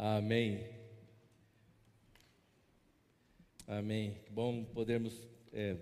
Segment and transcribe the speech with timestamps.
[0.00, 0.64] Amém.
[3.66, 4.14] Amém.
[4.24, 5.76] Que bom podermos é,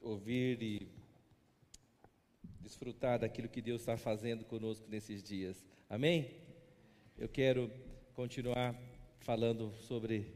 [0.00, 0.88] ouvir e
[2.60, 5.66] desfrutar daquilo que Deus está fazendo conosco nesses dias.
[5.90, 6.36] Amém?
[7.18, 7.68] Eu quero
[8.14, 8.80] continuar
[9.18, 10.32] falando sobre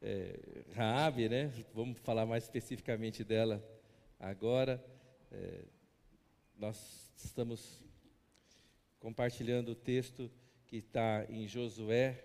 [0.00, 0.38] é,
[0.74, 1.52] Raabe, né?
[1.74, 3.60] Vamos falar mais especificamente dela
[4.20, 4.80] agora.
[5.32, 5.64] É,
[6.56, 7.82] nós estamos
[9.00, 10.30] compartilhando o texto
[10.72, 12.24] que está em Josué.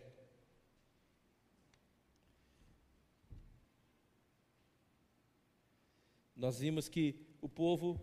[6.33, 8.01] Nós vimos que o povo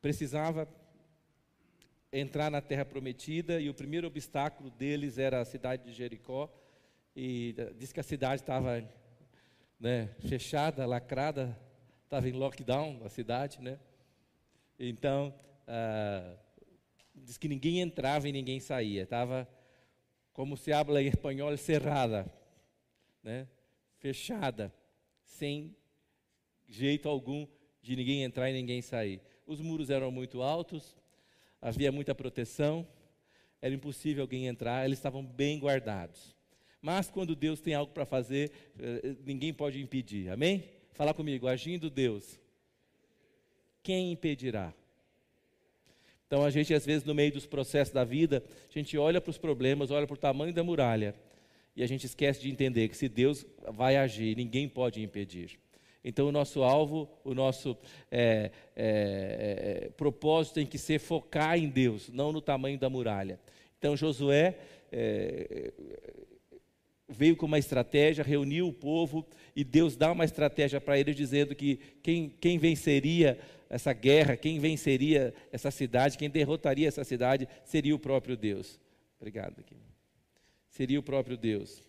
[0.00, 0.68] precisava
[2.12, 6.48] entrar na terra prometida e o primeiro obstáculo deles era a cidade de Jericó.
[7.16, 8.88] E diz que a cidade estava
[9.80, 11.60] né, fechada, lacrada,
[12.04, 13.80] estava em lockdown a cidade, né?
[14.78, 15.34] Então,
[15.66, 16.36] ah,
[17.12, 19.02] diz que ninguém entrava e ninguém saía.
[19.02, 19.48] Estava,
[20.34, 22.30] como se habla em espanhol, cerrada,
[23.22, 23.48] né?
[23.98, 24.74] fechada,
[25.22, 25.74] sem
[26.66, 27.46] jeito algum
[27.80, 29.22] de ninguém entrar e ninguém sair.
[29.46, 30.96] Os muros eram muito altos,
[31.62, 32.86] havia muita proteção,
[33.62, 36.34] era impossível alguém entrar, eles estavam bem guardados.
[36.82, 40.30] Mas quando Deus tem algo para fazer, eh, ninguém pode impedir.
[40.30, 40.68] Amém?
[40.92, 42.40] Fala comigo, agindo Deus,
[43.82, 44.74] quem impedirá?
[46.26, 49.30] Então a gente, às vezes, no meio dos processos da vida, a gente olha para
[49.30, 51.14] os problemas, olha para o tamanho da muralha,
[51.76, 55.58] e a gente esquece de entender que se Deus vai agir, ninguém pode impedir.
[56.04, 57.76] Então, o nosso alvo, o nosso
[58.10, 63.40] é, é, é, propósito tem que ser focar em Deus, não no tamanho da muralha.
[63.78, 64.54] Então, Josué
[64.92, 65.72] é,
[67.08, 71.54] veio com uma estratégia, reuniu o povo, e Deus dá uma estratégia para eles, dizendo
[71.54, 73.38] que quem, quem venceria
[73.74, 78.78] essa guerra, quem venceria essa cidade, quem derrotaria essa cidade, seria o próprio Deus.
[79.18, 79.58] Obrigado.
[79.58, 79.74] Aqui.
[80.68, 81.82] Seria o próprio Deus.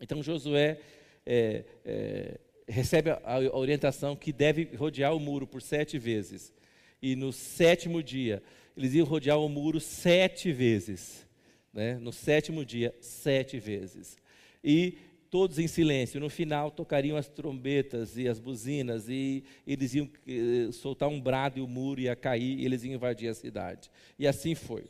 [0.00, 0.78] Então Josué
[1.26, 6.54] é, é, recebe a, a orientação que deve rodear o muro por sete vezes.
[7.02, 8.40] E no sétimo dia,
[8.76, 11.26] eles iam rodear o muro sete vezes.
[11.72, 11.94] Né?
[11.94, 14.16] No sétimo dia, sete vezes.
[14.62, 14.96] E
[15.30, 16.20] todos em silêncio.
[16.20, 21.58] No final tocariam as trombetas e as buzinas e eles iam eh, soltar um brado
[21.58, 23.90] e o muro ia cair e eles iam invadir a cidade.
[24.18, 24.84] E assim foi.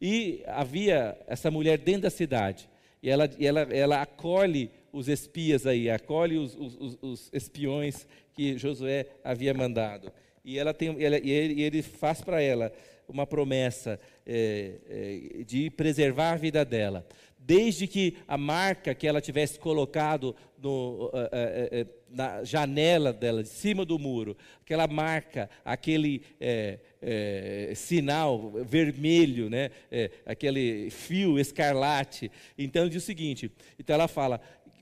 [0.00, 2.68] E havia essa mulher dentro da cidade
[3.02, 9.06] e ela, ela, ela acolhe os espias aí, acolhe os, os, os espiões que Josué
[9.22, 10.12] havia mandado.
[10.44, 12.72] E, ela tem, ela, e ele, ele faz para ela
[13.08, 17.06] uma promessa é, é, de preservar a vida dela
[17.46, 23.42] desde que a marca que ela tivesse colocado no, uh, uh, uh, na janela dela,
[23.42, 31.38] de cima do muro, aquela marca, aquele eh, eh, sinal vermelho, né, eh, aquele fio
[31.38, 32.30] escarlate.
[32.56, 34.40] Então diz o seguinte: então ela fala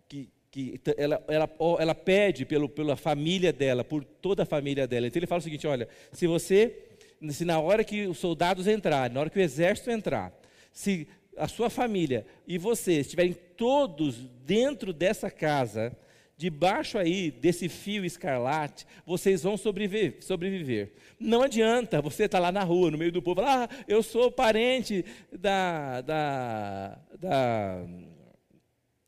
[0.08, 1.50] que, que ela, ela,
[1.80, 5.06] ela pede pelo, pela família dela, por toda a família dela.
[5.06, 6.86] Então ele fala o seguinte: olha, se você,
[7.30, 10.32] se na hora que os soldados entrarem, na hora que o exército entrar,
[10.72, 15.96] se a sua família e você estiverem todos dentro dessa casa,
[16.36, 20.16] debaixo aí desse fio escarlate, vocês vão sobreviver.
[20.20, 20.92] sobreviver.
[21.18, 24.30] Não adianta você estar tá lá na rua, no meio do povo, ah, eu sou
[24.30, 27.84] parente da, da, da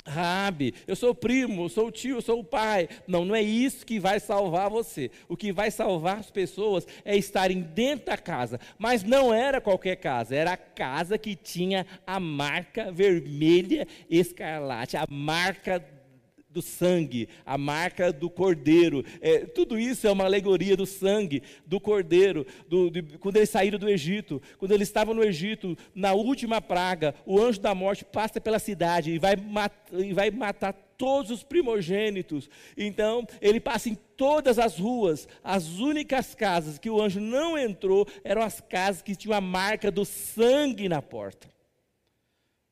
[0.07, 2.89] Rabi, eu sou o primo, eu sou o tio, eu sou o pai.
[3.07, 5.11] Não, não é isso que vai salvar você.
[5.29, 8.61] O que vai salvar as pessoas é estarem dentro da casa.
[8.79, 15.05] Mas não era qualquer casa, era a casa que tinha a marca vermelha escarlate, a
[15.09, 15.85] marca
[16.57, 19.05] do sangue, a marca do cordeiro.
[19.21, 22.47] É, tudo isso é uma alegoria do sangue, do cordeiro.
[22.67, 22.91] Do,
[23.21, 27.61] quando eles saíram do Egito, quando eles estavam no Egito, na última praga, o anjo
[27.61, 32.49] da morte passa pela cidade e vai, mat, e vai matar todos os primogênitos.
[32.75, 35.29] Então, ele passa em todas as ruas.
[35.45, 39.91] As únicas casas que o anjo não entrou eram as casas que tinham a marca
[39.91, 41.56] do sangue na porta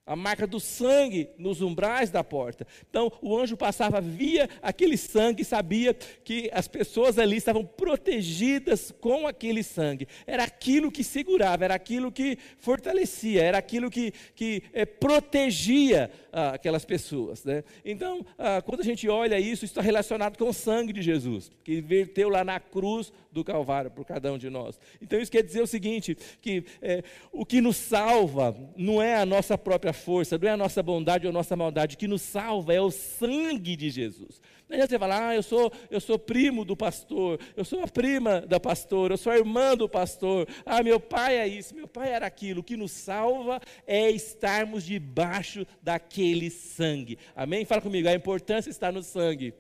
[0.07, 2.67] a marca do sangue nos umbrais da porta.
[2.89, 9.27] Então, o anjo passava, via aquele sangue, sabia que as pessoas ali estavam protegidas com
[9.27, 10.07] aquele sangue.
[10.27, 16.51] Era aquilo que segurava, era aquilo que fortalecia, era aquilo que, que é, protegia ah,
[16.51, 17.43] aquelas pessoas.
[17.45, 17.65] Né?
[17.85, 21.81] Então, ah, quando a gente olha isso, está relacionado com o sangue de Jesus, que
[21.81, 24.79] verteu lá na cruz do Calvário por cada um de nós.
[25.01, 27.03] Então, isso quer dizer o seguinte: que é,
[27.33, 31.27] o que nos salva não é a nossa própria força, não é a nossa bondade
[31.27, 31.97] ou a nossa maldade.
[31.97, 34.41] Que nos salva é o sangue de Jesus.
[34.69, 37.87] Não adianta você falar, ah, eu sou, eu sou primo do pastor, eu sou a
[37.87, 41.89] prima da pastora, eu sou a irmã do pastor, ah, meu pai é isso, meu
[41.89, 42.61] pai era aquilo.
[42.61, 47.19] O que nos salva é estarmos debaixo daquele sangue.
[47.35, 47.65] Amém?
[47.65, 49.55] Fala comigo, a importância está no sangue.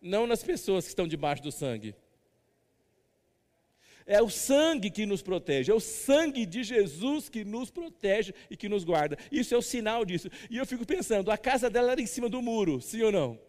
[0.00, 1.94] Não nas pessoas que estão debaixo do sangue.
[4.06, 8.56] É o sangue que nos protege, é o sangue de Jesus que nos protege e
[8.56, 9.16] que nos guarda.
[9.32, 10.28] Isso é o sinal disso.
[10.50, 13.40] E eu fico pensando, a casa dela era em cima do muro, sim ou não?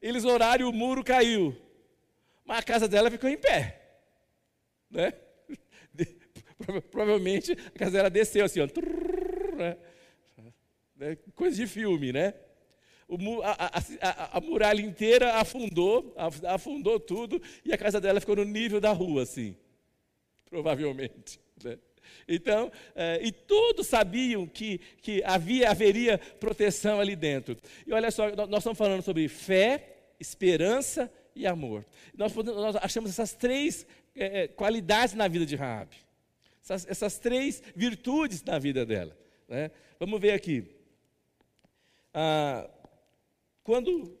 [0.00, 1.54] Eles oraram e o muro caiu.
[2.42, 3.80] Mas a casa dela ficou em pé.
[4.90, 5.12] Né?
[6.90, 8.66] Provavelmente a casa dela desceu assim, ó,
[9.56, 9.76] né?
[10.96, 11.18] né?
[11.34, 12.32] coisa de filme, né?
[13.42, 16.14] A, a, a, a, muralha inteira afundou,
[16.48, 19.54] afundou tudo, e a casa dela ficou no nível da rua, assim
[20.62, 21.40] provavelmente.
[21.64, 21.78] Né?
[22.28, 27.56] Então, é, e todos sabiam que, que havia, haveria proteção ali dentro.
[27.86, 31.86] E olha só, nós estamos falando sobre fé, esperança e amor.
[32.14, 35.96] Nós, nós achamos essas três é, qualidades na vida de Raabe.
[36.62, 39.16] Essas, essas, três virtudes na vida dela.
[39.48, 39.70] Né?
[39.98, 40.64] Vamos ver aqui.
[42.12, 42.68] Ah,
[43.64, 44.16] quando,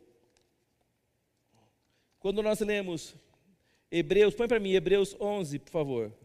[2.18, 3.14] quando nós lemos
[3.90, 6.21] Hebreus, põe para mim Hebreus 11, por favor.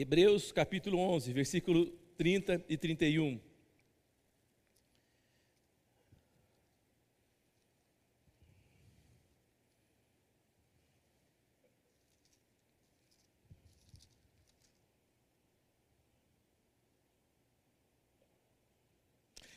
[0.00, 1.86] Hebreus capítulo 11, versículo
[2.16, 3.40] 30 e 31.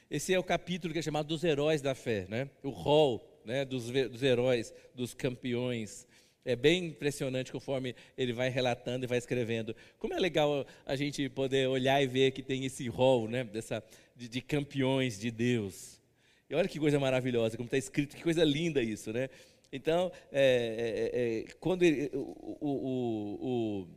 [0.09, 2.49] Esse é o capítulo que é chamado dos heróis da fé, né?
[2.63, 3.63] O rol né?
[3.63, 6.07] dos, dos heróis, dos campeões.
[6.43, 9.75] É bem impressionante conforme ele vai relatando e vai escrevendo.
[9.99, 13.83] Como é legal a gente poder olhar e ver que tem esse rol né, dessa,
[14.15, 16.01] de, de campeões de Deus.
[16.49, 19.29] E olha que coisa maravilhosa, como está escrito, que coisa linda isso, né?
[19.71, 23.87] Então, é, é, é, quando ele, o, o, o,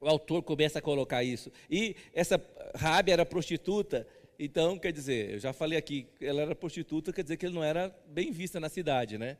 [0.00, 2.44] o, autor começa a colocar isso, e essa
[2.74, 7.36] Rabi era prostituta, então, quer dizer, eu já falei aqui, ela era prostituta, quer dizer
[7.36, 9.36] que ele não era bem vista na cidade, né?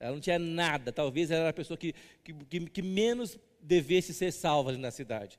[0.00, 0.90] Ela não tinha nada.
[0.90, 1.94] Talvez ela era a pessoa que,
[2.24, 5.38] que, que menos devesse ser salva na cidade.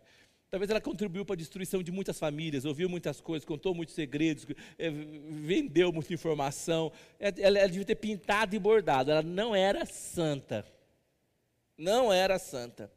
[0.51, 4.45] Talvez ela contribuiu para a destruição de muitas famílias, ouviu muitas coisas, contou muitos segredos,
[4.77, 6.91] eh, vendeu muita informação.
[7.17, 9.11] Ela, ela devia ter pintado e bordado.
[9.11, 10.65] Ela não era santa.
[11.77, 12.91] Não era santa.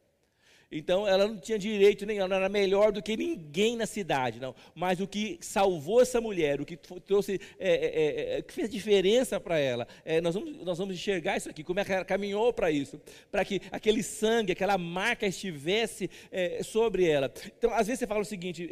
[0.77, 4.53] Então ela não tinha direito nenhum, ela era melhor do que ninguém na cidade, não.
[4.75, 8.69] Mas o que salvou essa mulher, o que trouxe, é, é, é, é que fez
[8.69, 12.05] diferença para ela, é, nós, vamos, nós vamos enxergar isso aqui, como é que ela
[12.05, 13.01] caminhou para isso,
[13.31, 17.33] para que aquele sangue, aquela marca estivesse é, sobre ela.
[17.57, 18.69] Então, às vezes você fala o seguinte: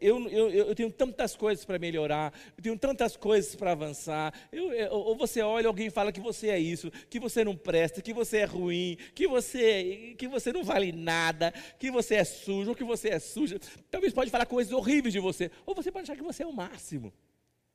[0.00, 4.32] eu, eu, eu tenho tantas coisas para melhorar, eu tenho tantas coisas para avançar.
[4.50, 8.14] Eu, ou você olha, alguém fala que você é isso, que você não presta, que
[8.14, 12.70] você é ruim, que você, que você não vale nada nada, que você é sujo,
[12.70, 13.58] ou que você é suja.
[13.90, 16.52] Talvez pode falar coisas horríveis de você, ou você pode achar que você é o
[16.52, 17.12] máximo,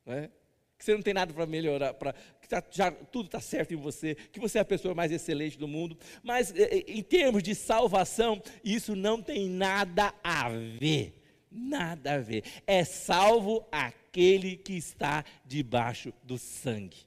[0.06, 0.30] né?
[0.78, 3.78] que você não tem nada para melhorar, pra, que tá, já tudo está certo em
[3.78, 5.98] você, que você é a pessoa mais excelente do mundo.
[6.22, 11.22] Mas é, é, em termos de salvação, isso não tem nada a ver.
[11.50, 12.44] Nada a ver.
[12.68, 16.98] É salvo aquele que está debaixo do sangue.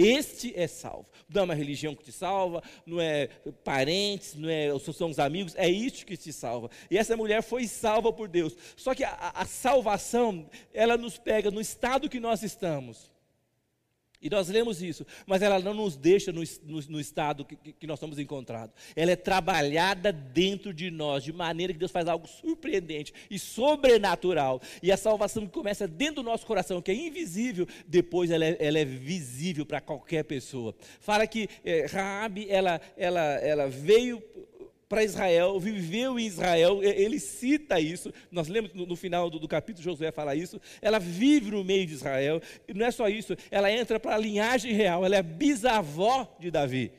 [0.00, 1.06] Este é salvo.
[1.28, 3.28] Não é uma religião que te salva, não é
[3.64, 6.70] parentes, não é são os amigos, é isso que te salva.
[6.90, 8.56] E essa mulher foi salva por Deus.
[8.76, 13.10] Só que a, a salvação, ela nos pega no estado que nós estamos.
[14.22, 17.86] E nós lemos isso, mas ela não nos deixa no, no, no estado que, que,
[17.86, 18.74] nós estamos encontrados.
[18.94, 24.60] Ela é trabalhada dentro de nós, de maneira que Deus faz algo surpreendente e sobrenatural.
[24.82, 28.56] E a salvação que começa dentro do nosso coração, que é invisível, depois ela é,
[28.60, 30.74] ela é visível para qualquer pessoa.
[31.00, 34.22] Fala que é, Raabe, ela, ela, ela veio
[34.90, 39.84] para Israel, viveu em Israel, ele cita isso, nós lemos no, final do, do, capítulo,
[39.84, 43.70] Josué fala isso, ela vive no meio de Israel, e não é só isso, ela
[43.70, 46.90] entra para a linhagem real, ela é bisavó de Davi.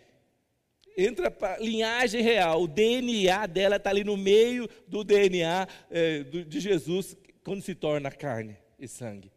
[0.98, 6.24] Entra para a linhagem real, o DNA dela está ali no meio do DNA eh,
[6.24, 9.30] do, de Jesus, quando se torna carne e sangue.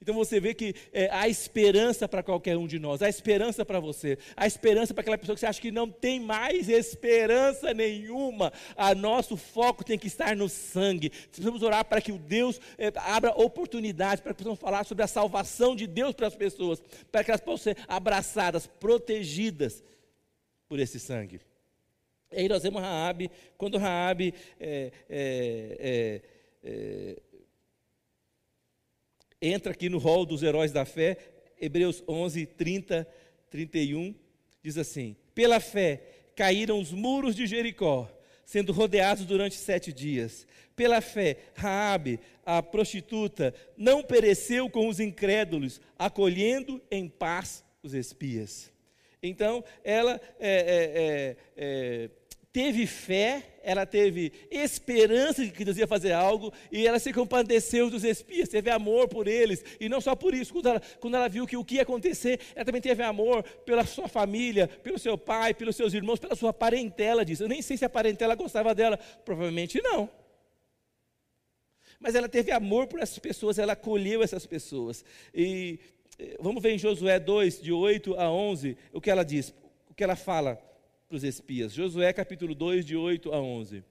[0.00, 3.80] Então você vê que é, há esperança para qualquer um de nós, há esperança para
[3.80, 8.52] você, há esperança para aquela pessoa que você acha que não tem mais esperança nenhuma.
[8.76, 11.10] A nosso foco tem que estar no sangue.
[11.10, 15.08] Precisamos orar para que o Deus é, abra oportunidades para que possamos falar sobre a
[15.08, 19.82] salvação de Deus para as pessoas, para que elas possam ser abraçadas, protegidas
[20.68, 21.40] por esse sangue.
[22.30, 26.20] E aí nós vemos Raabe, quando Raabe é, é,
[26.62, 27.16] é,
[29.40, 31.16] entra aqui no rol dos heróis da fé,
[31.60, 33.08] Hebreus 11, 30,
[33.50, 34.14] 31,
[34.62, 36.02] diz assim: Pela fé
[36.34, 38.08] caíram os muros de Jericó,
[38.44, 40.46] sendo rodeados durante sete dias.
[40.76, 48.70] Pela fé, Raabe, a prostituta, não pereceu com os incrédulos, acolhendo em paz os espias.
[49.20, 50.56] Então, ela é, é,
[50.94, 52.10] é, é
[52.58, 57.88] teve fé, ela teve esperança de que Deus ia fazer algo, e ela se compadeceu
[57.88, 61.28] dos espias, teve amor por eles, e não só por isso, quando ela, quando ela
[61.28, 65.16] viu que o que ia acontecer, ela também teve amor pela sua família, pelo seu
[65.16, 67.24] pai, pelos seus irmãos, pela sua parentela.
[67.38, 70.10] Eu nem sei se a parentela gostava dela, provavelmente não.
[72.00, 75.04] Mas ela teve amor por essas pessoas, ela acolheu essas pessoas.
[75.32, 75.78] E
[76.18, 79.54] eh, vamos ver em Josué 2, de 8 a 11, o que ela diz,
[79.88, 80.60] o que ela fala
[81.08, 81.72] para os espias.
[81.72, 83.82] Josué capítulo 2, de 8 a 11.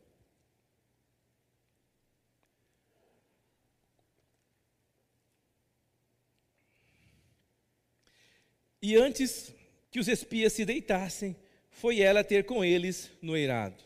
[8.80, 9.52] E antes
[9.90, 11.36] que os espias se deitassem,
[11.72, 13.84] foi ela ter com eles no eirado.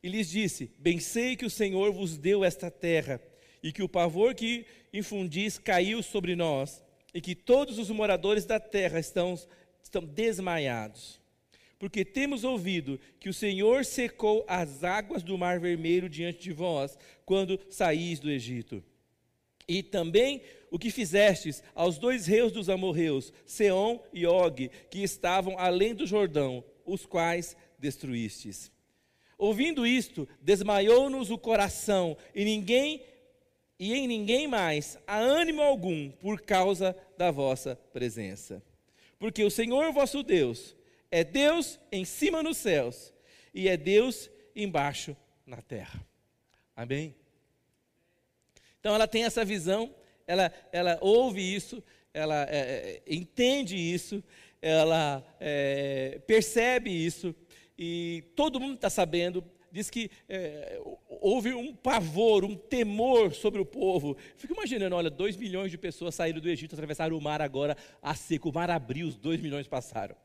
[0.00, 3.20] E lhes disse: Bem sei que o Senhor vos deu esta terra,
[3.60, 6.80] e que o pavor que infundis caiu sobre nós,
[7.12, 9.34] e que todos os moradores da terra estão,
[9.82, 11.19] estão desmaiados
[11.80, 16.98] porque temos ouvido que o Senhor secou as águas do Mar Vermelho diante de vós,
[17.24, 18.84] quando saís do Egito.
[19.66, 25.58] E também o que fizestes aos dois reis dos amorreus, Seom e Og, que estavam
[25.58, 28.70] além do Jordão, os quais destruístes.
[29.38, 33.02] Ouvindo isto, desmaiou-nos o coração, e ninguém
[33.78, 38.62] e em ninguém mais há ânimo algum por causa da vossa presença.
[39.18, 40.76] Porque o Senhor vosso Deus
[41.10, 43.12] é Deus em cima nos céus
[43.52, 46.06] e é Deus embaixo na terra.
[46.76, 47.14] Amém?
[48.78, 49.94] Então ela tem essa visão,
[50.26, 51.82] ela, ela ouve isso,
[52.14, 54.22] ela é, é entende isso,
[54.62, 57.34] ela é, percebe isso,
[57.76, 59.44] e todo mundo está sabendo.
[59.72, 64.16] Diz que é, houve um pavor, um temor sobre o povo.
[64.36, 68.14] Fico imaginando, olha, dois milhões de pessoas saíram do Egito, atravessaram o mar agora a
[68.14, 68.48] seco.
[68.48, 70.16] O mar abriu, os dois milhões passaram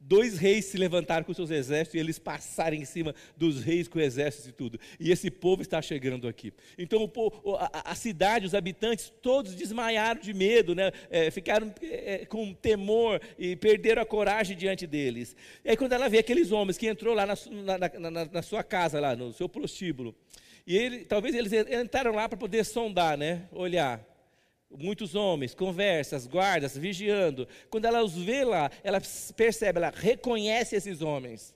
[0.00, 3.98] dois reis se levantaram com seus exércitos e eles passaram em cima dos reis com
[4.00, 4.78] exércitos e tudo.
[4.98, 6.52] E esse povo está chegando aqui.
[6.78, 10.92] Então o povo, a, a, cidade, os habitantes, todos desmaiaram de medo, né?
[11.10, 15.36] É, ficaram é, com temor e perderam a coragem diante deles.
[15.64, 17.34] E aí quando ela vê aqueles homens que entrou lá na,
[17.78, 20.14] na, na, na sua casa, lá no seu prostíbulo,
[20.66, 23.48] e ele, talvez eles entraram lá para poder sondar, né?
[23.52, 24.13] Olhar
[24.78, 27.46] muitos homens, conversas, guardas, vigiando.
[27.70, 29.00] Quando ela os vê lá, ela
[29.36, 31.54] percebe, ela reconhece esses homens.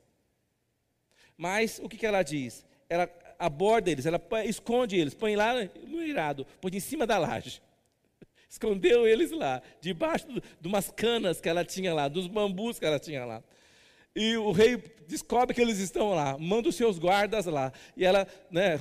[1.37, 2.67] Mas o que, que ela diz?
[2.89, 3.09] Ela
[3.39, 5.55] aborda eles, ela esconde eles, põe lá
[5.87, 7.63] no irado, põe em cima da laje.
[8.51, 10.27] Escondeu eles lá, debaixo
[10.61, 13.43] de umas canas que ela tinha lá, dos bambus que ela tinha lá.
[14.17, 17.73] E o rei descobre que eles estão lá, manda os seus guardas lá.
[17.97, 18.81] E ela, né,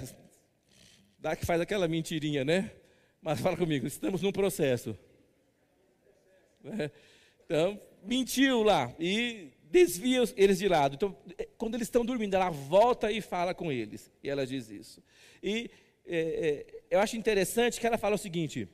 [1.19, 2.71] dá que faz aquela mentirinha, né?
[3.21, 4.97] Mas fala comigo, estamos num processo.
[6.65, 6.91] É.
[7.45, 10.95] Então, mentiu lá e desvia eles de lado.
[10.95, 14.11] Então, é, quando eles estão dormindo, ela volta e fala com eles.
[14.23, 15.01] E ela diz isso.
[15.41, 15.69] E
[16.05, 18.67] é, é, eu acho interessante que ela fala o seguinte: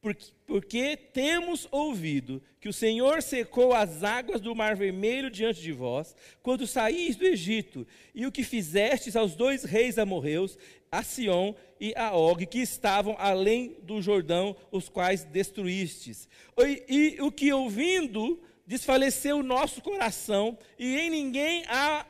[0.00, 5.72] porque, porque temos ouvido que o Senhor secou as águas do Mar Vermelho diante de
[5.72, 10.56] vós, quando saís do Egito, e o que fizestes aos dois reis amorreus,
[10.90, 16.28] a Sion e a Og, que estavam além do Jordão, os quais destruístes.
[16.58, 22.06] E, e o que ouvindo, desfaleceu o nosso coração, e em ninguém há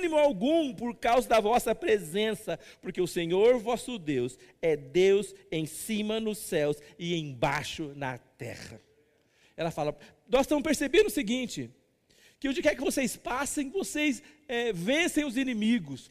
[0.00, 5.66] ânimo algum por causa da vossa presença, porque o Senhor vosso Deus é Deus em
[5.66, 8.80] cima nos céus e embaixo na terra.
[9.56, 9.96] Ela fala,
[10.28, 11.70] nós estamos percebendo o seguinte,
[12.38, 16.10] que onde quer que vocês passem, vocês é, vencem os inimigos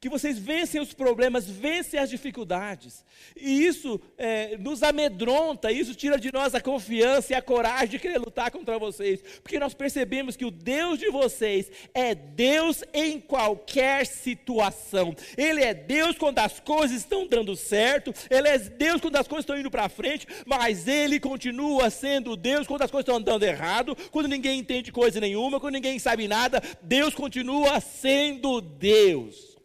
[0.00, 3.04] que vocês vencem os problemas, vencem as dificuldades.
[3.34, 7.98] E isso é, nos amedronta, isso tira de nós a confiança e a coragem de
[7.98, 13.18] querer lutar contra vocês, porque nós percebemos que o Deus de vocês é Deus em
[13.18, 15.14] qualquer situação.
[15.36, 19.44] Ele é Deus quando as coisas estão dando certo, Ele é Deus quando as coisas
[19.44, 23.96] estão indo para frente, mas Ele continua sendo Deus quando as coisas estão andando errado,
[24.10, 29.55] quando ninguém entende coisa nenhuma, quando ninguém sabe nada, Deus continua sendo Deus.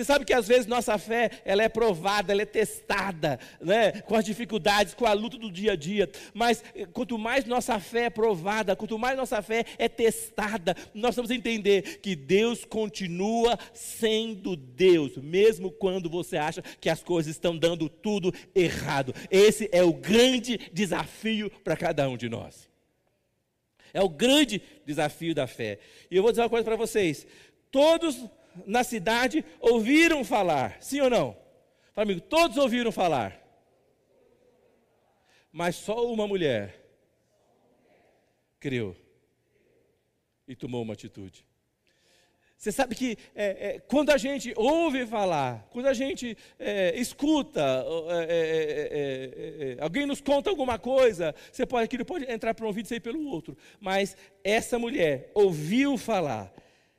[0.00, 4.00] Você sabe que às vezes nossa fé, ela é provada, ela é testada, né?
[4.00, 6.08] com as dificuldades, com a luta do dia a dia.
[6.32, 11.14] Mas eh, quanto mais nossa fé é provada, quanto mais nossa fé é testada, nós
[11.14, 17.54] vamos entender que Deus continua sendo Deus, mesmo quando você acha que as coisas estão
[17.54, 19.14] dando tudo errado.
[19.30, 22.70] Esse é o grande desafio para cada um de nós.
[23.92, 25.78] É o grande desafio da fé.
[26.10, 27.26] E eu vou dizer uma coisa para vocês:
[27.70, 28.16] todos
[28.66, 31.36] na cidade ouviram falar, sim ou não?
[31.92, 33.38] Fala amigo, todos ouviram falar.
[35.52, 36.80] Mas só uma mulher
[38.60, 38.96] creu
[40.46, 41.44] e tomou uma atitude.
[42.60, 47.86] Você sabe que é, é, quando a gente ouve falar, quando a gente é, escuta,
[48.28, 52.66] é, é, é, alguém nos conta alguma coisa, você pode, aquilo pode entrar por um
[52.66, 53.56] ouvido e sair pelo outro.
[53.80, 54.14] Mas
[54.44, 56.52] essa mulher ouviu falar,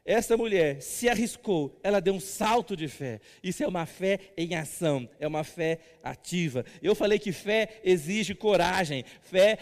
[0.05, 3.19] essa mulher se arriscou, ela deu um salto de fé.
[3.43, 6.65] Isso é uma fé em ação, é uma fé ativa.
[6.81, 9.57] Eu falei que fé exige coragem, fé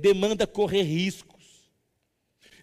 [0.00, 1.29] demanda correr risco.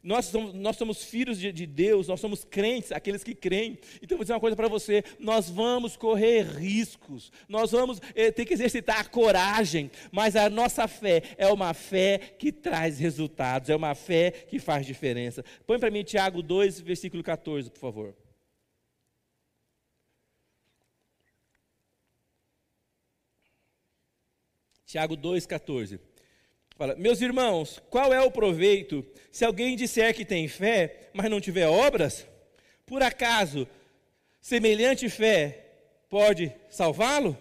[0.07, 3.77] Nós somos, nós somos filhos de, de, Deus, nós somos crentes, aqueles que creem.
[4.01, 8.45] Então, vou dizer uma coisa para você: nós vamos correr riscos, nós vamos eh, ter
[8.45, 13.75] que exercitar a coragem, mas a nossa fé é uma fé que traz resultados, é
[13.75, 15.43] uma fé que faz diferença.
[15.65, 18.15] Põe para mim Tiago 2, versículo 14, por favor.
[24.85, 25.99] Tiago 2,14.
[26.77, 31.41] Fala, meus irmãos, qual é o proveito se alguém disser que tem fé, mas não
[31.41, 32.27] tiver obras?
[32.85, 33.67] Por acaso,
[34.39, 35.71] semelhante fé
[36.07, 37.35] pode salvá-lo?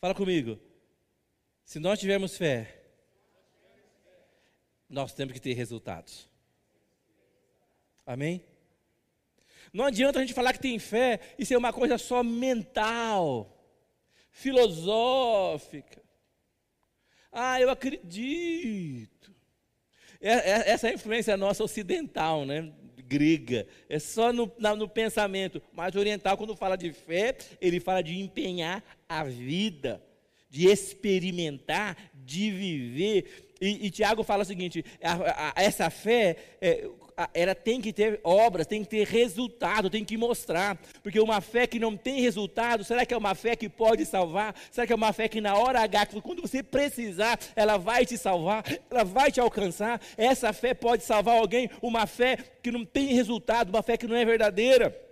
[0.00, 0.58] Fala comigo.
[1.64, 2.76] Se nós tivermos fé,
[4.88, 6.28] nós temos que ter resultados.
[8.04, 8.44] Amém?
[9.72, 13.56] Não adianta a gente falar que tem fé e ser uma coisa só mental,
[14.32, 16.05] filosófica.
[17.38, 19.30] Ah, eu acredito.
[20.18, 22.72] É, é, essa é influência nossa ocidental, né?
[23.06, 28.18] grega, é só no, no pensamento, mas oriental, quando fala de fé, ele fala de
[28.18, 30.02] empenhar a vida,
[30.48, 33.46] de experimentar, de viver.
[33.60, 36.88] E, e Tiago fala o seguinte: a, a, essa fé, é,
[37.32, 40.78] ela tem que ter obras, tem que ter resultado, tem que mostrar.
[41.02, 44.54] Porque uma fé que não tem resultado, será que é uma fé que pode salvar?
[44.70, 48.18] Será que é uma fé que na hora H, quando você precisar, ela vai te
[48.18, 50.00] salvar, ela vai te alcançar?
[50.16, 51.70] Essa fé pode salvar alguém?
[51.80, 55.05] Uma fé que não tem resultado, uma fé que não é verdadeira.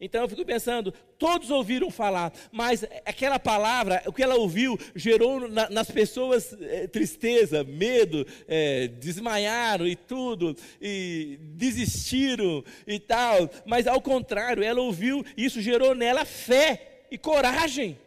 [0.00, 5.46] Então eu fico pensando, todos ouviram falar, mas aquela palavra, o que ela ouviu, gerou
[5.46, 13.50] na, nas pessoas é, tristeza, medo, é, desmaiaram e tudo, e desistiram e tal.
[13.66, 17.98] Mas ao contrário, ela ouviu, isso gerou nela fé e coragem.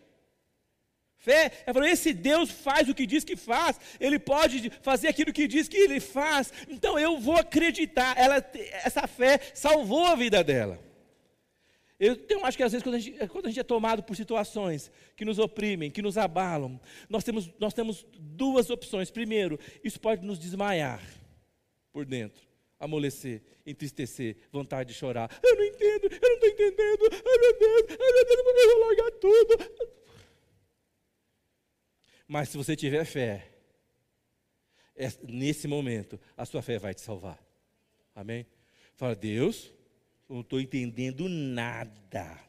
[1.16, 5.32] Fé, ela falou: esse Deus faz o que diz que faz, ele pode fazer aquilo
[5.32, 8.18] que diz que ele faz, então eu vou acreditar.
[8.18, 8.44] Ela,
[8.84, 10.93] essa fé salvou a vida dela.
[12.04, 14.14] Eu tenho, acho que às vezes quando a, gente, quando a, gente, é tomado por
[14.14, 16.78] situações que nos oprimem, que nos abalam,
[17.10, 19.10] nós temos, nós temos duas opções.
[19.10, 21.02] Primeiro, isso pode nos desmaiar
[21.94, 22.46] por dentro,
[22.78, 25.30] amolecer, entristecer, vontade de chorar.
[25.42, 27.04] Eu não entendo, eu não estou entendendo.
[27.10, 29.94] Ai meu Deus, ai meu Deus, eu vou largar tudo.
[32.28, 33.50] Mas se você tiver fé,
[34.94, 37.42] é, nesse momento, a sua fé vai te salvar.
[38.14, 38.46] Amém?
[38.94, 39.74] Fala, Deus,
[40.30, 42.40] não estou entendendo nada.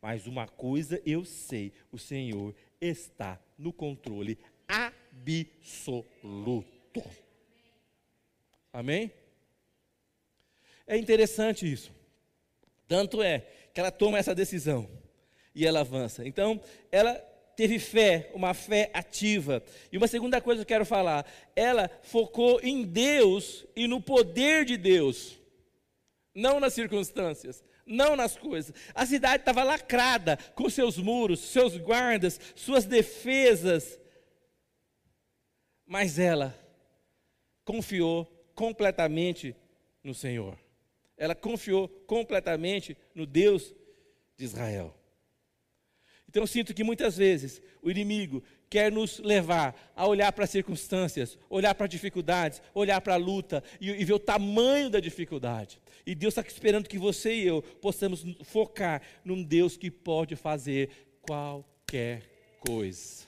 [0.00, 6.04] Mas uma coisa eu sei: o Senhor está no controle absoluto.
[8.72, 9.10] Amém?
[10.86, 11.92] É interessante isso.
[12.86, 13.40] Tanto é
[13.74, 14.88] que ela toma essa decisão
[15.54, 16.26] e ela avança.
[16.26, 17.14] Então, ela
[17.56, 19.62] teve fé, uma fé ativa.
[19.90, 24.64] E uma segunda coisa que eu quero falar, ela focou em Deus e no poder
[24.64, 25.38] de Deus
[26.38, 28.72] não nas circunstâncias, não nas coisas.
[28.94, 33.98] A cidade estava lacrada com seus muros, seus guardas, suas defesas.
[35.84, 36.56] Mas ela
[37.64, 38.24] confiou
[38.54, 39.56] completamente
[40.02, 40.56] no Senhor.
[41.16, 43.74] Ela confiou completamente no Deus
[44.36, 44.94] de Israel.
[46.28, 51.38] Então sinto que muitas vezes o inimigo quer nos levar a olhar para as circunstâncias,
[51.48, 55.80] olhar para as dificuldades, olhar para a luta e, e, ver o tamanho da dificuldade.
[56.04, 60.90] E Deus está esperando que você e eu possamos focar num Deus que pode fazer
[61.22, 62.22] qualquer
[62.60, 63.26] coisa.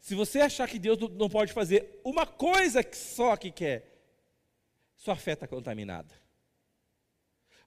[0.00, 3.90] Se você achar que Deus não pode fazer uma coisa só que quer,
[4.96, 6.14] sua fé está contaminada.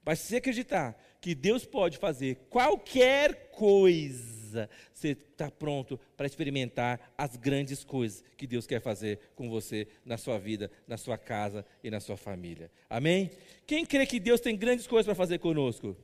[0.06, 7.14] Mas se você acreditar que Deus pode fazer qualquer coisa, você está pronto para experimentar
[7.18, 11.66] as grandes coisas que Deus quer fazer com você, na sua vida, na sua casa
[11.82, 12.70] e na sua família.
[12.90, 13.32] Amém?
[13.66, 15.96] Quem crê que Deus tem grandes coisas para fazer conosco?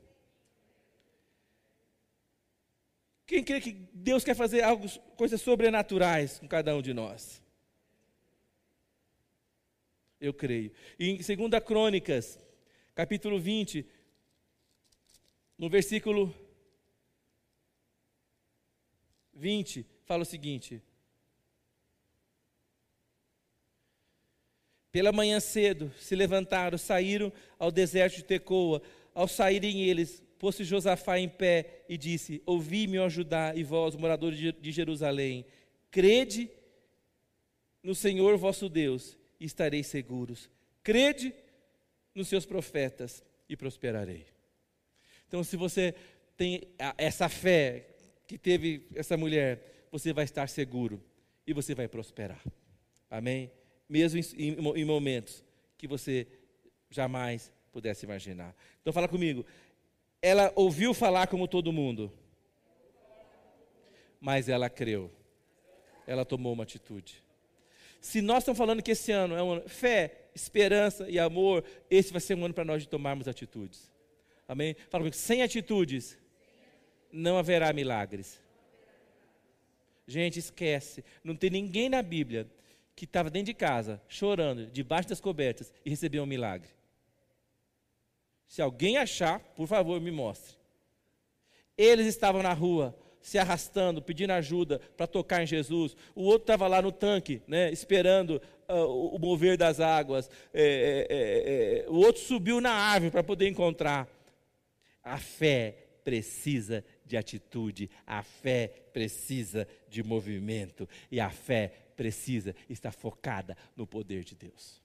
[3.27, 7.43] Quem crê que Deus quer fazer algo, coisas sobrenaturais com cada um de nós?
[10.17, 10.71] Eu creio.
[10.97, 12.39] E em 2 Crônicas,
[12.95, 13.98] capítulo 20,
[15.59, 16.33] no versículo
[19.33, 20.81] 20, fala o seguinte:
[24.89, 28.81] Pela manhã cedo se levantaram, saíram ao deserto de Tecoa.
[29.13, 34.39] Ao saírem eles, pôs-se Josafá em pé e disse: Ouvi-me, ó Judá, e vós, moradores
[34.39, 35.45] de Jerusalém,
[35.91, 36.49] crede
[37.83, 40.49] no Senhor vosso Deus e estareis seguros.
[40.81, 41.35] Crede
[42.15, 44.38] nos seus profetas e prosperarei.
[45.29, 45.95] Então, se você
[46.35, 46.63] tem
[46.97, 47.85] essa fé
[48.27, 51.01] que teve essa mulher, você vai estar seguro
[51.45, 52.43] e você vai prosperar.
[53.09, 53.51] Amém?
[53.87, 55.43] Mesmo em, momentos
[55.77, 56.27] que você
[56.89, 58.55] jamais pudesse imaginar.
[58.81, 59.45] Então, fala comigo
[60.21, 62.11] ela ouviu falar como todo mundo,
[64.19, 65.09] mas ela creu.
[66.05, 67.23] Ela tomou uma atitude.
[68.01, 72.11] Se nós estamos falando que esse ano é um ano fé, esperança e amor, esse
[72.11, 73.88] vai ser um ano para nós de tomarmos atitudes.
[74.49, 74.75] Amém?
[74.89, 76.17] Fala comigo, sem atitudes
[77.11, 78.41] não haverá milagres.
[80.07, 81.05] Gente, esquece.
[81.23, 82.49] Não tem ninguém na Bíblia
[82.95, 86.67] que estava dentro de casa, chorando, debaixo das cobertas e recebeu um milagre.
[88.47, 90.57] Se alguém achar, por favor, me mostre.
[91.77, 95.95] Eles estavam na rua, se arrastando, pedindo ajuda para tocar em Jesus.
[96.15, 100.27] O outro estava lá no tanque, né, esperando uh, o mover das águas.
[100.51, 104.09] É, é, é, é, o outro subiu na árvore para poder encontrar.
[105.09, 105.71] A fé
[106.03, 113.87] precisa de atitude, a fé precisa de movimento, e a fé precisa estar focada no
[113.87, 114.81] poder de Deus,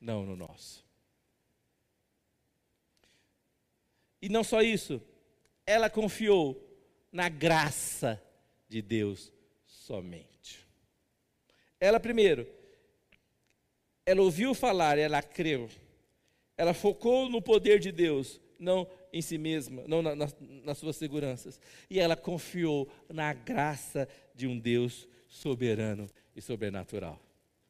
[0.00, 0.86] não no nosso.
[4.22, 5.02] E não só isso,
[5.66, 6.56] ela confiou
[7.10, 8.22] na graça
[8.68, 9.32] de Deus
[9.66, 10.64] somente.
[11.80, 12.48] Ela, primeiro,
[14.06, 15.68] ela ouviu falar, ela creu.
[16.56, 20.26] Ela focou no poder de Deus, não em si mesma, não na, na,
[20.64, 21.60] nas suas seguranças.
[21.88, 27.20] E ela confiou na graça de um Deus soberano e sobrenatural.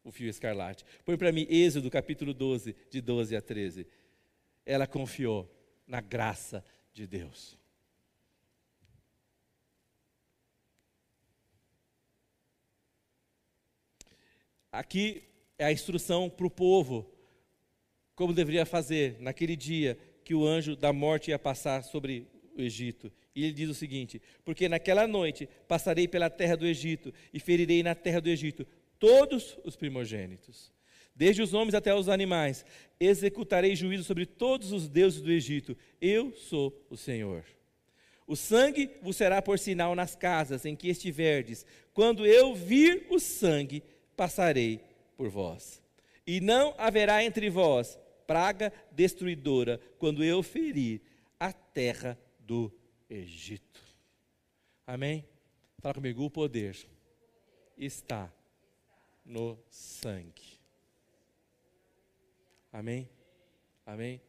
[0.04, 0.84] O fio escarlate.
[1.04, 3.86] Põe para mim Êxodo capítulo 12, de 12 a 13.
[4.64, 5.50] Ela confiou
[5.86, 7.58] na graça de Deus.
[14.70, 15.24] Aqui
[15.58, 17.10] é a instrução para o povo,
[18.14, 23.10] como deveria fazer naquele dia que o anjo da morte ia passar sobre o Egito.
[23.34, 27.82] E ele diz o seguinte: Porque naquela noite passarei pela terra do Egito e ferirei
[27.82, 28.66] na terra do Egito
[28.98, 30.70] todos os primogênitos
[31.16, 32.62] desde os homens até os animais.
[33.00, 35.74] Executarei juízo sobre todos os deuses do Egito.
[35.98, 37.42] Eu sou o Senhor.
[38.26, 41.64] O sangue vos será por sinal nas casas em que estiverdes.
[41.94, 43.82] Quando eu vir o sangue,
[44.14, 44.80] passarei
[45.16, 45.82] por vós.
[46.26, 51.00] E não haverá entre vós praga destruidora quando eu ferir
[51.40, 52.70] a terra do
[53.08, 53.82] Egito.
[54.86, 55.26] Amém?
[55.78, 56.76] Fala comigo, o poder
[57.74, 58.30] está
[59.24, 60.60] no sangue.
[62.70, 63.08] Amém?
[63.86, 64.20] Amém?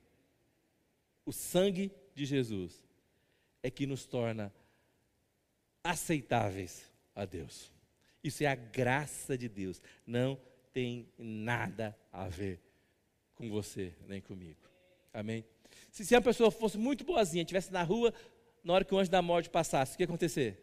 [1.25, 2.81] O sangue de Jesus
[3.62, 4.53] é que nos torna
[5.83, 7.69] aceitáveis a Deus.
[8.23, 9.81] Isso é a graça de Deus.
[10.05, 10.39] Não
[10.71, 12.68] tem nada a ver
[13.39, 14.60] com você nem comigo.
[15.13, 15.45] Amém?
[15.89, 18.13] Se, se uma pessoa fosse muito boazinha, estivesse na rua,
[18.62, 20.62] na hora que o anjo da morte passasse, o que ia acontecer?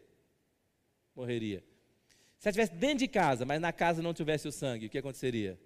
[1.15, 1.63] Morreria.
[2.37, 4.99] Se ela estivesse dentro de casa, mas na casa não tivesse o sangue, o que
[4.99, 5.59] aconteceria?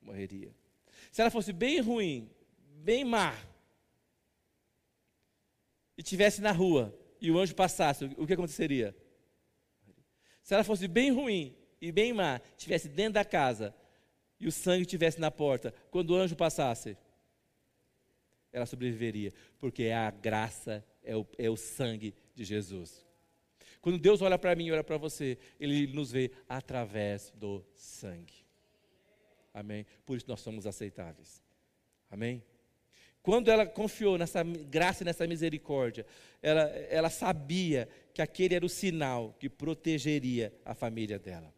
[0.00, 0.50] Morreria.
[1.12, 3.36] Se ela fosse bem ruim, bem má,
[5.98, 8.96] e estivesse na rua e o anjo passasse, o que aconteceria?
[10.42, 13.74] Se ela fosse bem ruim e bem má, estivesse dentro da casa
[14.38, 16.96] e o sangue estivesse na porta, quando o anjo passasse,
[18.52, 23.04] ela sobreviveria, porque é a graça, é o, é o sangue de Jesus.
[23.80, 28.34] Quando Deus olha para mim e olha para você, Ele nos vê através do sangue.
[29.54, 29.86] Amém?
[30.04, 31.42] Por isso nós somos aceitáveis.
[32.10, 32.42] Amém?
[33.22, 36.06] Quando ela confiou nessa graça e nessa misericórdia,
[36.42, 41.52] ela, ela sabia que aquele era o sinal que protegeria a família dela.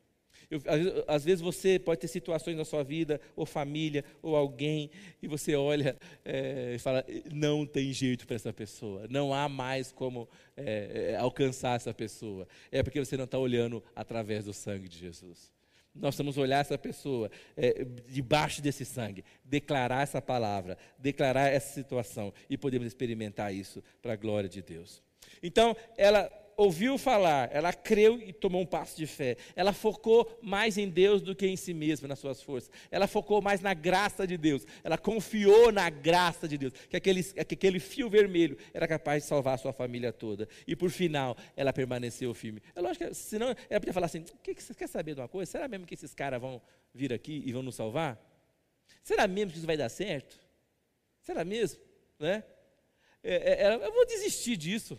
[0.50, 0.62] Eu,
[1.06, 4.90] às, vezes você pode ter situações na sua vida, ou família, ou alguém,
[5.22, 9.92] e você olha é, e fala: não tem jeito para essa pessoa, não há mais
[9.92, 12.48] como é, alcançar essa pessoa.
[12.72, 15.52] É porque você não está olhando através do sangue de Jesus.
[15.94, 22.32] Nós vamos olhar essa pessoa é, debaixo desse sangue, declarar essa palavra, declarar essa situação
[22.48, 25.02] e podemos experimentar isso para a glória de Deus.
[25.42, 29.36] Então, ela ouviu falar, ela creu e tomou um passo de fé.
[29.54, 32.68] Ela focou mais em Deus do que em si mesma, nas suas forças.
[32.90, 34.66] Ela focou mais na graça de Deus.
[34.82, 39.28] Ela confiou na graça de Deus, que aquele, que aquele fio vermelho era capaz de
[39.28, 40.48] salvar a sua família toda.
[40.66, 42.60] E por final, ela permaneceu firme.
[42.74, 45.28] É lógico que, senão, ela podia falar assim: que, que você quer saber de uma
[45.28, 45.52] coisa?
[45.52, 46.60] Será mesmo que esses caras vão
[46.92, 48.20] vir aqui e vão nos salvar?
[49.04, 50.40] Será mesmo que isso vai dar certo?
[51.22, 51.80] Será mesmo?
[52.18, 52.42] Né?
[53.22, 54.98] É, é, eu vou desistir disso.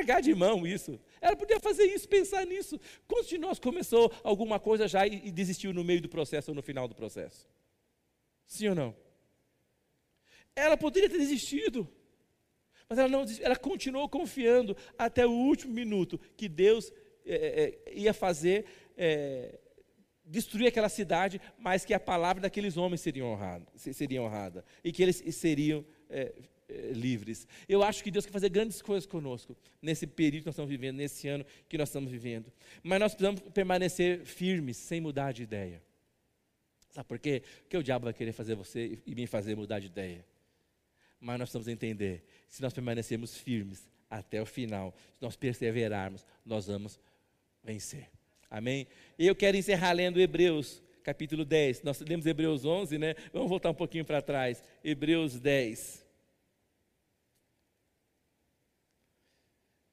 [0.00, 0.98] Largar de mão isso.
[1.20, 2.80] Ela podia fazer isso, pensar nisso.
[3.06, 6.54] Quantos de nós começou alguma coisa já e, e desistiu no meio do processo ou
[6.54, 7.46] no final do processo?
[8.46, 8.96] Sim ou não?
[10.56, 11.86] Ela poderia ter desistido.
[12.88, 16.90] Mas ela não ela continuou confiando até o último minuto que Deus
[17.24, 18.64] é, é, ia fazer
[18.96, 19.60] é,
[20.24, 25.02] destruir aquela cidade, mas que a palavra daqueles homens seria honrada, seria honrada e que
[25.02, 26.32] eles seriam é,
[26.70, 27.46] eh, livres.
[27.68, 30.96] Eu acho que Deus quer fazer grandes coisas conosco nesse período que nós estamos vivendo,
[30.96, 32.52] nesse ano que nós estamos vivendo.
[32.82, 35.82] Mas nós precisamos permanecer firmes, sem mudar de ideia.
[36.90, 37.42] Sabe por quê?
[37.62, 40.24] Porque o diabo vai querer fazer você e me fazer mudar de ideia.
[41.20, 46.66] Mas nós precisamos entender: se nós permanecermos firmes até o final, se nós perseverarmos, nós
[46.66, 46.98] vamos
[47.62, 48.08] vencer.
[48.50, 48.86] Amém?
[49.18, 51.82] E eu quero encerrar lendo Hebreus, capítulo 10.
[51.82, 53.14] Nós lemos Hebreus 11, né?
[53.32, 54.62] Vamos voltar um pouquinho para trás.
[54.82, 56.09] Hebreus 10.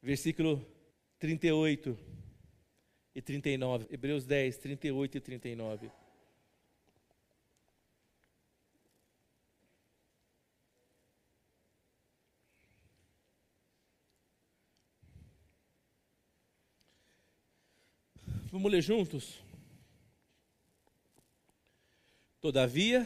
[0.08, 0.66] Versículo
[1.20, 2.00] 38
[3.14, 3.88] e 39.
[3.92, 5.92] Hebreus 10, 38 e 39.
[18.50, 19.44] Vamos ler juntos?
[22.40, 23.06] Todavia,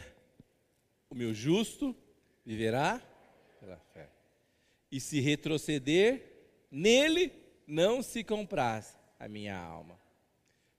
[1.10, 1.96] o meu justo
[2.46, 3.02] viverá
[3.60, 4.08] pela fé.
[4.92, 6.31] E se retroceder,
[6.72, 7.34] Nele
[7.68, 10.00] não se compraz a minha alma.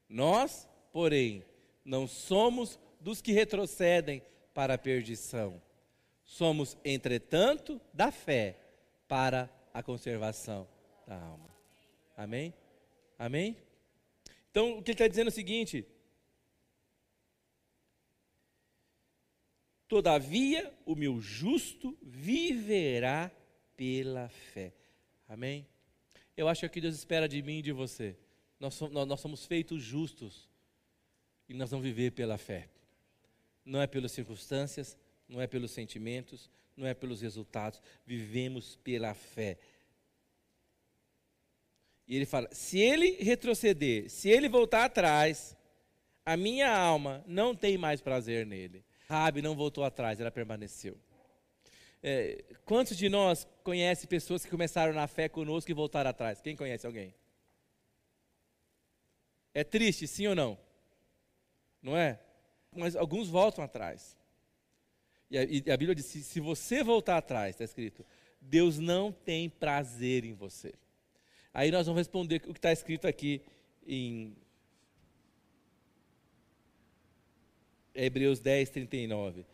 [0.09, 1.44] Nós, porém,
[1.85, 4.22] não somos dos que retrocedem
[4.55, 5.61] para a perdição.
[6.24, 8.57] Somos, entretanto, da fé
[9.07, 10.66] para a conservação
[11.07, 11.50] da alma.
[12.16, 12.55] Amém?
[13.18, 13.57] Amém?
[14.50, 15.87] Então, o que ele está dizendo é o seguinte:
[19.88, 23.31] Todavia, o meu justo viverá
[23.76, 24.72] pela fé.
[25.28, 25.66] Amém?
[26.36, 28.16] Eu acho que o que Deus espera de mim e de você.
[28.58, 30.48] Nós somos, nós somos feitos justos
[31.48, 32.68] e nós vamos viver pela fé.
[33.64, 34.96] Não é pelas circunstâncias,
[35.28, 37.80] não é pelos sentimentos, não é pelos resultados.
[38.06, 39.58] Vivemos pela fé.
[42.06, 45.56] E ele fala: se ele retroceder, se ele voltar atrás,
[46.24, 48.84] a minha alma não tem mais prazer nele.
[49.08, 50.98] Rabi não voltou atrás, ela permaneceu.
[52.02, 56.40] É, quantos de nós conhecem pessoas que começaram na fé conosco e voltaram atrás?
[56.40, 57.14] Quem conhece alguém?
[59.54, 60.58] É triste, sim ou não?
[61.80, 62.18] Não é?
[62.74, 64.16] Mas alguns voltam atrás.
[65.30, 68.04] E a, e a Bíblia diz: se, se você voltar atrás, está escrito,
[68.40, 70.74] Deus não tem prazer em você.
[71.54, 73.42] Aí nós vamos responder o que está escrito aqui
[73.86, 74.34] em
[77.94, 79.44] Hebreus 10, 39.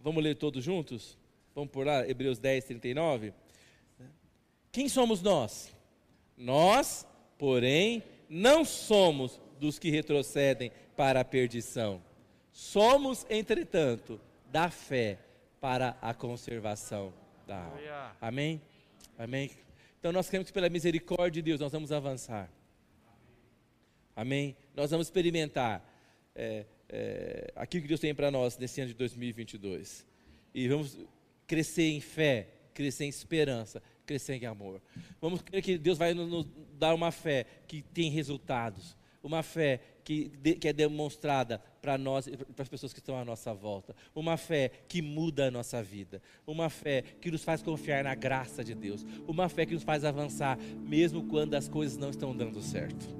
[0.00, 1.18] Vamos ler todos juntos?
[1.58, 3.34] Vamos por lá, Hebreus 10, 39.
[4.70, 5.74] Quem somos nós?
[6.36, 7.04] Nós,
[7.36, 12.00] porém, não somos dos que retrocedem para a perdição.
[12.52, 14.20] Somos, entretanto,
[14.52, 15.18] da fé
[15.60, 17.12] para a conservação
[17.44, 18.16] da alma.
[18.20, 18.62] Amém?
[19.18, 19.50] Amém?
[19.98, 22.48] Então nós queremos que pela misericórdia de Deus nós vamos avançar.
[24.14, 24.56] Amém?
[24.76, 25.84] Nós vamos experimentar
[26.36, 30.06] é, é, aquilo que Deus tem para nós nesse ano de 2022.
[30.54, 30.96] E vamos
[31.48, 34.80] crescer em fé, crescer em esperança, crescer em amor.
[35.20, 36.46] Vamos crer que Deus vai nos
[36.78, 40.28] dar uma fé que tem resultados, uma fé que,
[40.60, 44.36] que é demonstrada para nós e para as pessoas que estão à nossa volta, uma
[44.36, 48.74] fé que muda a nossa vida, uma fé que nos faz confiar na graça de
[48.74, 53.16] Deus, uma fé que nos faz avançar mesmo quando as coisas não estão dando certo.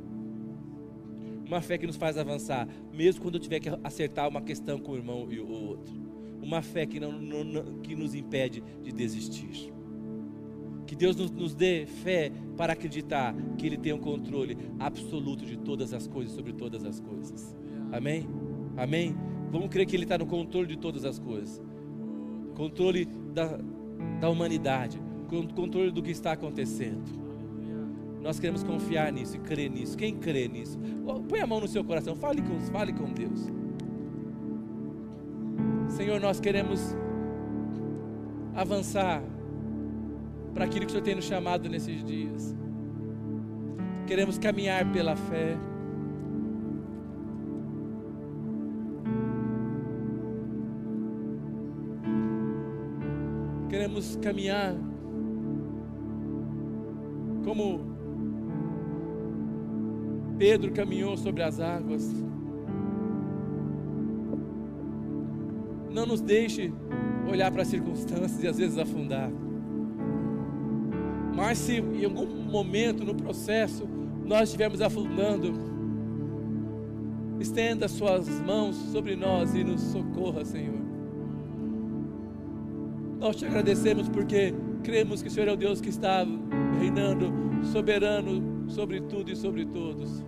[1.47, 4.93] Uma fé que nos faz avançar, mesmo quando eu tiver que acertar uma questão com
[4.93, 6.08] o irmão e o outro
[6.43, 9.73] uma fé que, não, não, que nos impede de desistir.
[10.87, 15.45] Que Deus nos, nos dê fé para acreditar que Ele tem o um controle absoluto
[15.45, 17.55] de todas as coisas, sobre todas as coisas.
[17.93, 18.27] Amém?
[18.77, 19.15] Amém?
[19.51, 21.63] Vamos crer que Ele está no controle de todas as coisas
[22.59, 23.57] controle da,
[24.21, 25.01] da humanidade,
[25.55, 27.05] controle do que está acontecendo.
[28.21, 29.97] Nós queremos confiar nisso e crer nisso.
[29.97, 30.77] Quem crê nisso?
[31.29, 33.47] Põe a mão no seu coração, fale com, fale com Deus.
[35.89, 36.97] Senhor, nós queremos
[38.55, 39.23] avançar
[40.55, 42.57] para aquilo que o Senhor tem nos chamado nesses dias.
[44.07, 45.57] Queremos caminhar pela fé.
[53.69, 54.75] Queremos caminhar
[57.45, 57.81] como
[60.39, 62.28] Pedro caminhou sobre as águas.
[65.99, 66.73] Não nos deixe
[67.29, 69.29] olhar para as circunstâncias e às vezes afundar.
[71.35, 73.85] Mas se em algum momento no processo
[74.25, 75.55] nós estivermos afundando,
[77.41, 80.79] estenda suas mãos sobre nós e nos socorra, Senhor.
[83.19, 86.25] Nós te agradecemos porque cremos que o Senhor é o Deus que está
[86.79, 87.33] reinando,
[87.73, 90.25] soberano sobre tudo e sobre todos.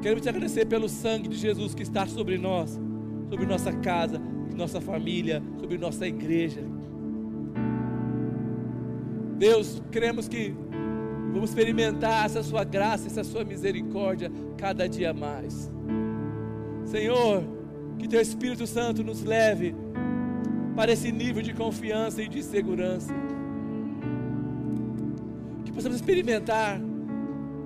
[0.00, 2.80] Queremos te agradecer pelo sangue de Jesus que está sobre nós,
[3.28, 4.20] sobre nossa casa,
[4.54, 6.62] nossa família, sobre nossa igreja.
[9.38, 10.54] Deus, cremos que
[11.32, 15.70] vamos experimentar essa sua graça, essa sua misericórdia cada dia mais.
[16.86, 17.44] Senhor,
[17.98, 19.74] que teu Espírito Santo nos leve
[20.74, 23.12] para esse nível de confiança e de segurança.
[25.64, 26.80] Que possamos experimentar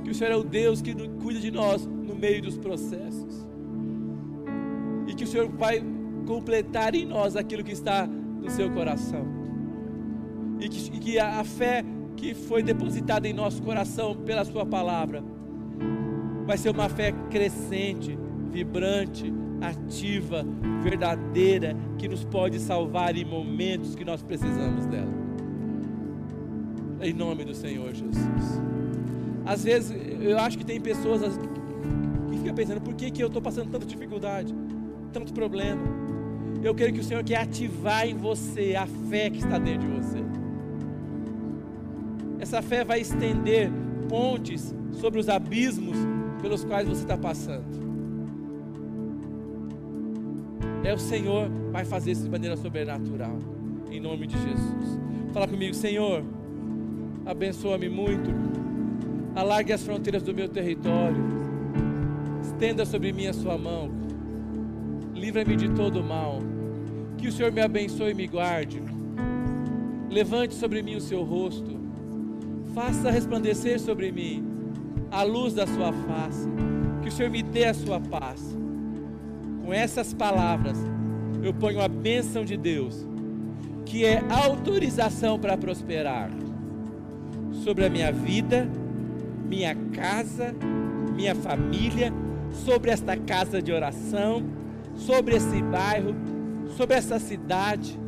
[0.03, 3.50] que o Senhor é o Deus que cuida de nós no meio dos processos.
[5.31, 5.83] Senhor vai
[6.27, 9.27] completar em nós aquilo que está no seu coração.
[10.61, 11.85] E que, que a, a fé
[12.17, 15.23] que foi depositada em nosso coração pela Sua palavra
[16.47, 18.19] vai ser uma fé crescente,
[18.51, 20.45] vibrante, ativa,
[20.83, 25.21] verdadeira, que nos pode salvar em momentos que nós precisamos dela.
[27.01, 28.61] Em nome do Senhor Jesus.
[29.47, 31.39] Às vezes eu acho que tem pessoas
[32.31, 34.55] que ficam pensando: por que, que eu estou passando tanta dificuldade,
[35.11, 35.83] tanto problema?
[36.63, 40.01] Eu quero que o Senhor quer ativar em você a fé que está dentro de
[40.01, 40.19] você.
[42.39, 43.71] Essa fé vai estender
[44.09, 45.97] pontes sobre os abismos
[46.41, 47.81] pelos quais você está passando.
[50.83, 53.39] É o Senhor vai fazer isso de maneira sobrenatural.
[53.91, 54.99] Em nome de Jesus.
[55.33, 56.25] Fala comigo, Senhor.
[57.25, 58.31] Abençoa-me muito.
[59.35, 61.23] Alargue as fronteiras do meu território.
[62.43, 63.91] Estenda sobre mim a sua mão.
[65.21, 66.39] Livra-me de todo mal.
[67.19, 68.83] Que o Senhor me abençoe e me guarde.
[70.09, 71.79] Levante sobre mim o seu rosto.
[72.75, 74.43] Faça resplandecer sobre mim
[75.11, 76.49] a luz da sua face.
[77.03, 78.57] Que o Senhor me dê a sua paz
[79.71, 80.77] com essas palavras,
[81.45, 83.07] eu ponho a bênção de Deus,
[83.87, 86.29] que é autorização para prosperar,
[87.63, 88.69] sobre a minha vida,
[89.49, 90.53] minha casa,
[91.15, 92.13] minha família,
[92.51, 94.43] sobre esta casa de oração,
[95.07, 96.15] sobre esse bairro,
[96.77, 97.99] sobre essa cidade,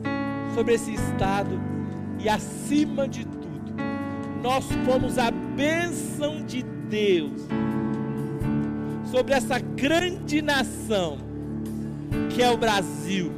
[0.54, 1.60] sobre esse estado
[2.18, 3.74] e acima de tudo,
[4.42, 7.42] nós pomos a bênção de Deus
[9.10, 11.18] sobre essa grande nação
[12.30, 13.30] que é o Brasil,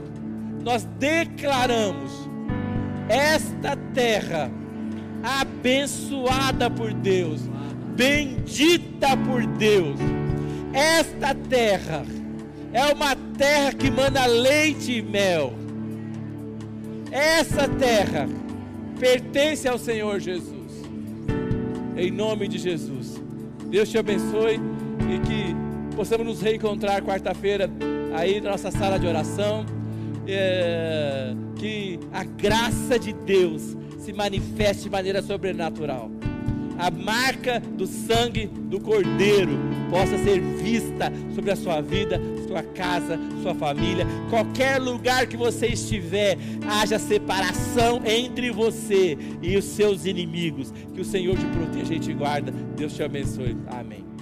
[0.62, 2.12] nós declaramos
[3.08, 4.50] esta terra
[5.22, 7.40] abençoada por Deus,
[7.96, 9.98] bendita por Deus.
[10.72, 12.04] Esta terra
[12.74, 15.54] é uma terra que manda leite e mel.
[17.12, 18.28] Essa terra
[18.98, 20.72] pertence ao Senhor Jesus.
[21.96, 23.22] Em nome de Jesus.
[23.70, 24.60] Deus te abençoe
[25.08, 27.70] e que possamos nos reencontrar quarta-feira
[28.12, 29.64] aí na nossa sala de oração.
[30.26, 36.10] É, que a graça de Deus se manifeste de maneira sobrenatural.
[36.78, 39.52] A marca do sangue do Cordeiro
[39.90, 42.20] possa ser vista sobre a sua vida,
[42.54, 46.38] sua casa, sua família, qualquer lugar que você estiver,
[46.68, 50.72] haja separação entre você e os seus inimigos.
[50.94, 52.52] Que o Senhor te proteja e te guarda.
[52.76, 53.56] Deus te abençoe.
[53.66, 54.13] Amém.